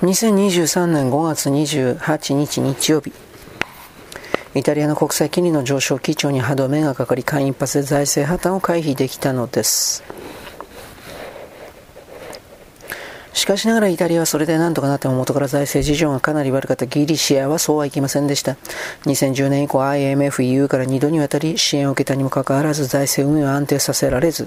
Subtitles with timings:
[0.00, 3.12] 2023年5月28日日曜日。
[4.54, 10.02] イタリアの国際金利の上昇基調に歯止めがかかり間一髪で財政破綻を回避できたのです。
[13.40, 18.58] しかしながらイタリアはそれで何とかなっても元から財政事情がかなり悪かったギリシアはそうはいきませんでした。
[19.06, 24.46] 2010年以降 IMF、EU から2度にわたり支援を受けたにもかかわらず財政運営を安定させられず、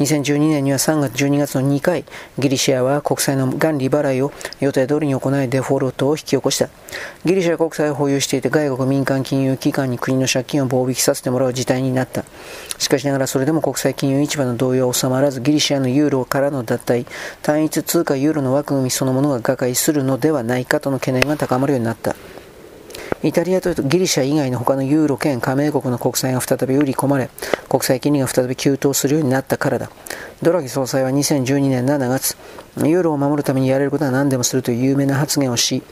[0.00, 2.04] 2012年には3月、12月の2回、
[2.38, 4.30] ギリシアは国債の元利払いを
[4.60, 6.68] 予定通りに行いデフォルトを引き起こした。
[7.24, 12.22] ギリシャ国債を保有していて外国民間金融機関に国の借金を棒引させてもらう事態になった。
[12.76, 17.06] しかしながらそれでも国際金融市場の動揺は収まらずギリシアのユーロからの脱退、
[17.40, 22.16] 単一通貨の枠組みそのものが瓦解するのではないかとの懸念が高まるようになった。
[23.22, 27.30] イタリアとギリシャ以外の他のユーロ圏加盟国の国債が再び売り込まれ、
[27.68, 29.90] 国際金利が再び急騰するようになったからだ。
[30.42, 32.36] ドラギ総裁は2012年7月、
[32.76, 35.82] ユーロを守るためにやれることは何でもするという有名な発言をし、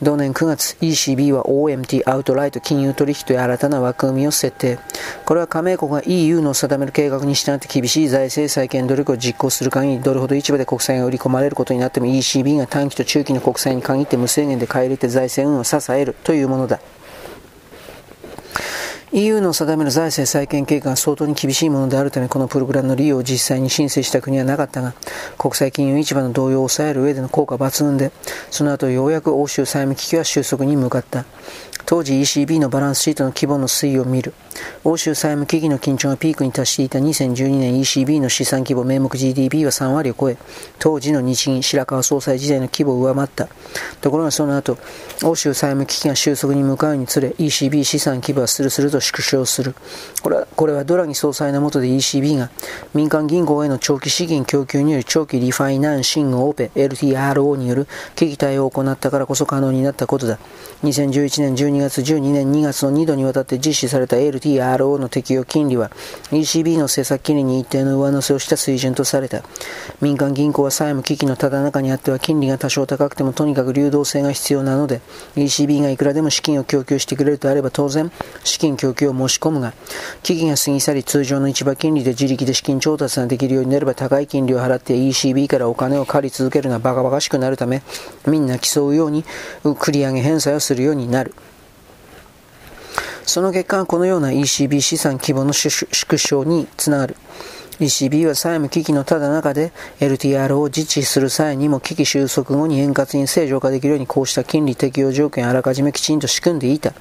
[0.00, 4.78] 同年9月、ECB は OMT アウトライト金融取引という新たな枠組みを設定。
[5.24, 16.78] これは加盟国が EU の定める計画に従って厳しい財政再建努力を実行する限り、どれほど市場で国債が売り込まれることになっても ECB が短期と中期の国債に限って無制限で買い入れて財政運を支えるというものだ。
[19.12, 24.94] EU の定める財政再建計画が相当に厳しいものであるため、このプログラムの利用を実際に申請した国はなかったが、
[25.38, 28.12] 国際金融市場の動揺を抑える上での効果抜群で、
[28.50, 31.24] その後ようやく欧州債務危機は収束に向かった。
[31.86, 34.34] 当時 ECB のバランスシートの規模の推移を見る。
[34.84, 40.36] 欧州債務危機の緊張がピークに達していた2012年 ECB の資産規模名目 GDP は3割を超え、
[40.78, 43.48] 当時の日銀白川総裁時代の規模を上回った。
[44.02, 44.76] ところがその後、
[45.24, 49.74] 欧州債務危機が収束に向かうにつれ、ECB 資産規模はスルスルと縮小する。
[50.22, 52.50] これはこれはドラギ総裁の下で ECB が
[52.94, 60.38] 民間銀行への長期資金供給による長期リファイナンシングオペ LTRO による危機対応を行ったからこそ可能になったことだ。
[60.82, 65.90] 2011年12 2月12年2月の2度にわたって実施された LTRO の適用金利は
[66.32, 69.42] ECB の政策金利に一定の上乗せをした水準とされた。
[70.00, 75.00] 民間銀行は債務危機のただ中にあっては金利が多少高くてもとにかく流動性が必要なので
[75.36, 78.10] ECB がいくらでも資金を供給してくれるとあれば当然
[78.42, 79.72] 資金供給を申し込むが
[80.22, 87.82] 期限が過ぎ去り通常の市場金利で自力で資金調達ができるようになれば高い金利を払って ECB からお金を借り続けるのはバカバカしくなるため
[88.26, 89.24] みんな競うように
[89.64, 91.34] 繰り上げ返済をするようになる。
[93.28, 97.16] その結果、このような ECB 資産規模の縮小につながる。
[97.80, 106.92] ECB は債務危機のただ中で LTR を実施する際にも危機収束後に円滑に正常化できるようにこうした金利適用条件をあらかじめきちんと仕組んでいた。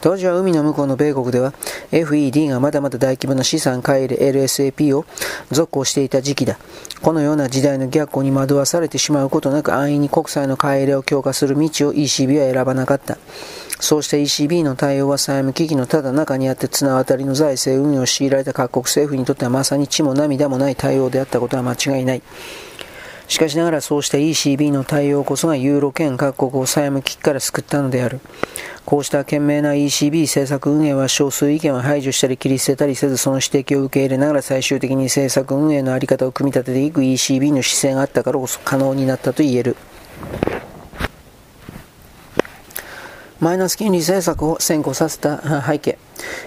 [0.00, 1.52] 当時は海の向こうの米国では
[1.90, 5.04] FED がまだまだ大規模な資産買い入れ LSAP を
[5.50, 6.58] 続行していた時期だ。
[7.02, 13.18] このような時代の逆行に惑わされてしまうことなく安易に国債の買い入れを強化する道を ECB は選ばなかった。
[13.80, 22.22] そうした ECB の対応は債務危機のただ中にあって綱渡りの財政運営を強いられた各国政府にとってはまさに血も涙もない対応であったことは間違いない。
[23.26, 28.20] しかしながらそうした ECB の対応こそがユーロ圏各国を債務危機から救ったのである。
[28.84, 39.76] こうした懸命な ECB 政策運営は少数意見を排除したり切り捨てたりせずその指摘を受け入れながら最終的に政策運営の在り方を組み立てていく ECB の姿勢があったからこそ可能になったと言える。
[43.40, 45.98] マイナス金利政策を先行させた背景。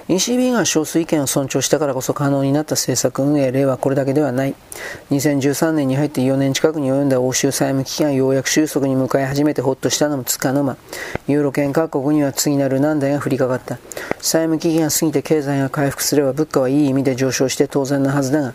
[0.10, 4.54] ECB が少数意見を尊重したからこそ可能になった政策運営例はこれだけではない。
[5.10, 10.78] 2013年に入って4年近くに及んだ欧州債務危機がようやく収束に向かい始めてほっとしたのもつかの間。
[11.28, 13.80] ユーロ圏各国には次なる難題が降りかかった。
[14.22, 18.54] 債務危機が過ぎて経済が回復すれば物価はいい意味で上昇して当然なはずだが、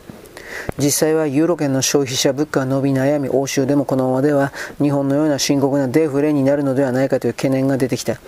[0.79, 8.19] 実際はユーロ圏の消費者物価が伸び悩み、欧州でもこのままでは日本のような深刻なデフレになるのではないかという懸念が出てきた。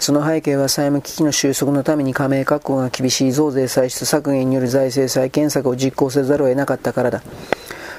[0.00, 7.22] その背景は債務危機の収束のために加盟各国が厳しい増税歳出削減による財政再建策を実行せざるを得なかったからだ。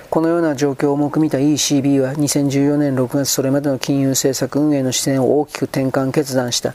[0.10, 6.74] このような状況を重く見た ECB は2014年6月それまでの金融政策運営の視線を大きく転換決断した。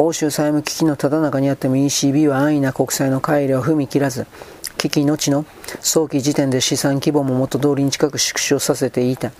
[0.00, 4.28] 欧州債務危機のただ中にあっても ECB は安易な国債の改良を踏み切らず、
[4.76, 5.44] 危機のちの
[5.80, 9.32] 早期時点で資産規模も元通りに近く縮小させていた。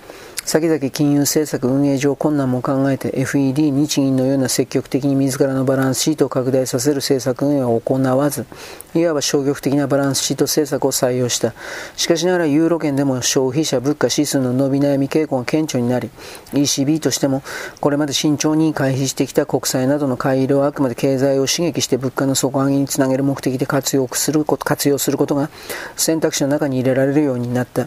[0.49, 8.47] 先々金融政策運営上困難も考えて FED 日銀のような積極的に自らのバランスシートを拡大させる政策運営を行わず
[8.95, 11.53] いわば消極的なバランスシート政策を採用した。
[11.97, 16.09] しかしながらユーロ圏でも消費者物価指数の伸び悩み傾向が顕著になり
[16.55, 17.43] ECB としても
[17.83, 25.51] これまで慎重に回避してきた国債などの買い入れをあくまで経済を刺激して物価の底上げにつなげる目的で活用すること活用することが
[25.97, 27.87] 選択肢の中に入れられるようになった。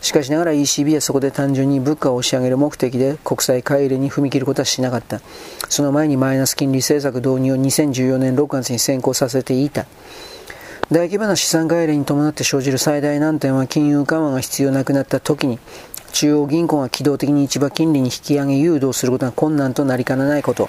[0.00, 5.20] しかしながら ECB はそこで単純に物価を押し上げる目的で国債買い入れに踏み切ることはしなかった。
[5.68, 9.86] その前にマイナス金利政策導入を2014年6月に先行させていた。
[10.88, 15.58] 大規模な資産外入に伴って生じる最大難点は金融緩和が必要なくなった時に
[16.12, 20.68] 中央銀行が機動的に市場金利に引き上げ誘導することが困難となりかねないこと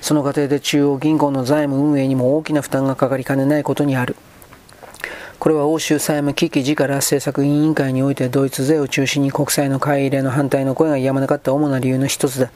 [0.00, 4.14] その過程で中央銀行の財務運営にも大きな負担がかかりかねないことにある
[5.40, 12.52] これは欧州債務危機時から政策委員会においてドイツ勢を中心に国債の買い入れの反対の声がやまなかった主な理由の一つだ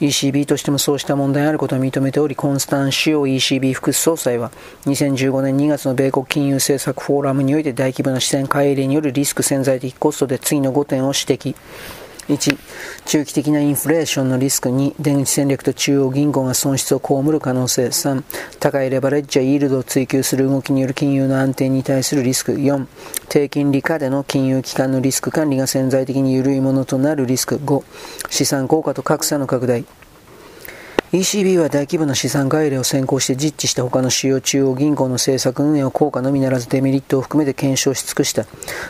[0.00, 4.50] ECB としてもそうした問題があることを認めており、コンスタンシオ ECB 副総裁は、
[4.86, 11.54] 2015年2月の米国金融政策フォーラムにおいて大規模な資産買い入れによるリスク潜在的コストで次の5点を指摘。
[12.28, 12.58] 1、
[13.04, 17.86] 中期的なインフレーションのリスク2、出口戦略と中央銀行が損失を被る可能性。
[17.86, 18.22] 3、
[18.60, 22.52] 高いレバレッジやイールドを追求する動きによる金融の安定に対するリスク。
[22.52, 22.86] 4、
[23.28, 27.56] 低金利下での金融機関のリスク管理が潜在的に緩いものとなるリスク。
[27.58, 27.82] 5、
[28.30, 29.84] 資産効果と格差の拡大。
[31.14, 38.46] ECB は大規模な資産外入を先行して実地した他の主要中央銀行の政策運営を効果のみならずデメリットを含めて検証し尽くした。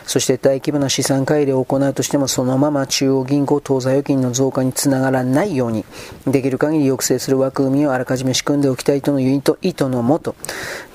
[0.07, 5.85] そして大規模な資産改良を行うとしてもそのまま中央銀行当座預金の増加につながらないように
[6.25, 9.39] できる限り抑制する枠組みをあらかじめ仕組んでおきたいとの意
[9.73, 10.35] 図のもと、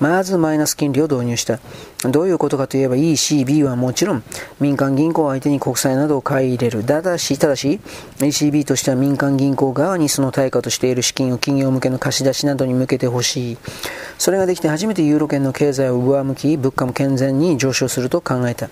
[0.01, 1.59] まずマイナス金利を導入した。
[2.09, 4.23] どういうことかといえば ECB はもちろん
[4.59, 6.83] 民間銀行相手に国債などを買い入れる。
[6.83, 7.79] ただし、ただし
[8.17, 13.57] ECB としては民間銀行側にその対価としている資金金を企業向けの貸し出しなどに向けてほしい。
[14.17, 18.69] それができて初めてユーロ圏の経済を上向き、物価も健全に上昇すると考えた。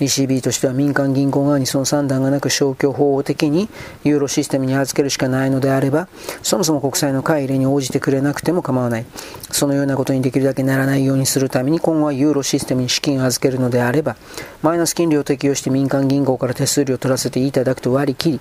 [0.00, 3.68] ECB としては民間銀行側にその算段がなく消去法的に
[4.04, 6.08] ユーロシステムに預けるしかないのであれば、
[6.42, 9.06] そもそも国債の買い入れに応じてくれなくても構わない。
[9.50, 14.16] そのようなことにできるだけならないようにするために今後はユーロシステムに資金を預けるのであれば、
[14.62, 18.40] マイナス金利を適用して民間銀行から手数料を取らせていただくと割り切り、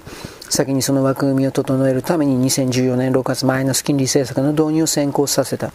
[0.50, 5.72] 先にその枠組みを整えるために2014年6月マイナス金利政策の導入を先行させた。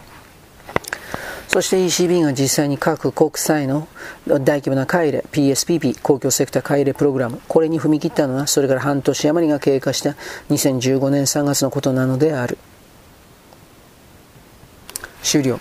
[1.52, 3.86] そして ECB が実際に各国債の
[4.26, 10.12] 大規模な買い入れ、PSPP、公共セクター買い入れプログラム、これに踏み切ったのは、それから半年余りが経過した
[10.48, 12.56] 2015年3月のことなのである。
[15.22, 15.60] 終了。